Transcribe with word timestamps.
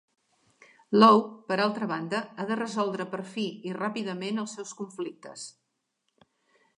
Law, 1.01 1.19
per 1.49 1.57
altra 1.65 1.89
banda, 1.91 2.21
ha 2.37 2.47
de 2.53 2.57
resoldre 2.61 3.07
per 3.13 3.21
fi 3.35 3.45
i 3.73 3.77
ràpidament 3.81 4.45
els 4.45 4.57
seus 4.59 4.73
conflictes. 4.81 5.45